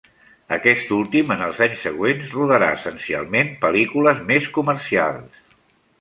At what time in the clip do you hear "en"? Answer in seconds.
1.35-1.43